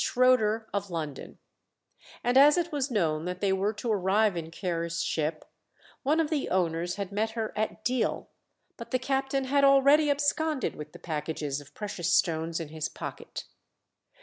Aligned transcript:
Shroeder 0.03 0.65
of 0.73 0.89
London; 0.89 1.37
and 2.23 2.35
as 2.35 2.57
it 2.57 2.71
was 2.71 2.89
known 2.89 3.25
that 3.25 3.39
they 3.39 3.53
were 3.53 3.71
to 3.73 3.91
arrive 3.91 4.35
in 4.35 4.49
Ker's 4.49 5.03
ship, 5.03 5.45
one 6.01 6.19
of 6.19 6.31
the 6.31 6.49
owners 6.49 6.95
had 6.95 7.11
met 7.11 7.33
her 7.37 7.53
at 7.55 7.85
Deal, 7.85 8.27
but 8.77 8.89
the 8.89 8.97
captain 8.97 9.43
had 9.43 9.63
already 9.63 10.09
absconded 10.09 10.75
with 10.75 10.93
the 10.93 10.97
packages 10.97 11.61
of 11.61 11.75
precious 11.75 12.11
stones 12.11 12.59
in 12.59 12.69
his 12.69 12.89
pocket. 12.89 13.43